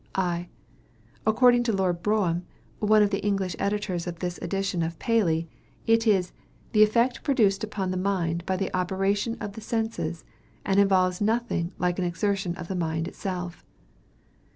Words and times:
I. 0.15 0.47
According 1.27 1.61
to 1.65 1.73
Lord 1.73 2.01
Brougham, 2.01 2.47
one 2.79 3.03
of 3.03 3.11
the 3.11 3.23
English 3.23 3.55
editors 3.59 4.07
of 4.07 4.17
this 4.17 4.39
edition 4.41 4.81
of 4.81 4.97
Paley, 4.97 5.47
it 5.85 6.07
is 6.07 6.31
"the 6.71 6.81
effect 6.81 7.21
produced 7.21 7.63
upon 7.63 7.91
the 7.91 7.97
mind 7.97 8.43
by 8.47 8.57
the 8.57 8.75
operation 8.75 9.37
of 9.39 9.53
the 9.53 9.61
senses; 9.61 10.23
and 10.65 10.79
involves 10.79 11.21
nothing 11.21 11.71
like 11.77 11.99
an 11.99 12.05
exertion 12.05 12.55
of 12.55 12.67
the 12.67 12.73
mind 12.73 13.07
itself." 13.07 13.63